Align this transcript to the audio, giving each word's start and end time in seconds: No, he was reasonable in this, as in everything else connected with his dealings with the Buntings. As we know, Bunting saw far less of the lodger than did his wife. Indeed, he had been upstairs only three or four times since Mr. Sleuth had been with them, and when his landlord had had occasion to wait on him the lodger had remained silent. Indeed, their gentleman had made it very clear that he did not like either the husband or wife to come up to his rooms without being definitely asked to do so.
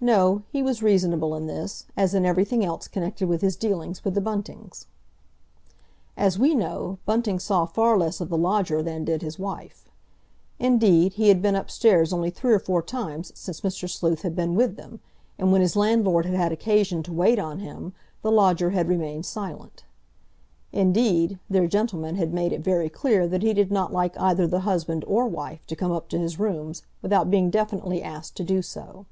No, 0.00 0.42
he 0.52 0.62
was 0.62 0.82
reasonable 0.82 1.34
in 1.34 1.46
this, 1.46 1.86
as 1.96 2.12
in 2.12 2.26
everything 2.26 2.62
else 2.62 2.88
connected 2.88 3.26
with 3.26 3.40
his 3.40 3.56
dealings 3.56 4.04
with 4.04 4.12
the 4.12 4.20
Buntings. 4.20 4.86
As 6.14 6.38
we 6.38 6.54
know, 6.54 6.98
Bunting 7.06 7.38
saw 7.38 7.64
far 7.64 7.96
less 7.96 8.20
of 8.20 8.28
the 8.28 8.36
lodger 8.36 8.82
than 8.82 9.06
did 9.06 9.22
his 9.22 9.38
wife. 9.38 9.90
Indeed, 10.58 11.14
he 11.14 11.28
had 11.28 11.40
been 11.40 11.56
upstairs 11.56 12.12
only 12.12 12.28
three 12.28 12.52
or 12.52 12.58
four 12.58 12.82
times 12.82 13.32
since 13.34 13.62
Mr. 13.62 13.88
Sleuth 13.88 14.20
had 14.20 14.36
been 14.36 14.54
with 14.54 14.76
them, 14.76 15.00
and 15.38 15.50
when 15.52 15.62
his 15.62 15.74
landlord 15.74 16.26
had 16.26 16.34
had 16.36 16.52
occasion 16.52 17.02
to 17.04 17.10
wait 17.14 17.38
on 17.38 17.60
him 17.60 17.94
the 18.20 18.30
lodger 18.30 18.72
had 18.72 18.88
remained 18.88 19.24
silent. 19.24 19.86
Indeed, 20.70 21.38
their 21.48 21.66
gentleman 21.66 22.16
had 22.16 22.34
made 22.34 22.52
it 22.52 22.60
very 22.60 22.90
clear 22.90 23.26
that 23.26 23.42
he 23.42 23.54
did 23.54 23.72
not 23.72 23.90
like 23.90 24.20
either 24.20 24.46
the 24.46 24.60
husband 24.68 25.02
or 25.08 25.26
wife 25.26 25.66
to 25.66 25.74
come 25.74 25.92
up 25.92 26.10
to 26.10 26.18
his 26.18 26.38
rooms 26.38 26.82
without 27.00 27.30
being 27.30 27.48
definitely 27.48 28.02
asked 28.02 28.36
to 28.36 28.44
do 28.44 28.60
so. 28.60 29.06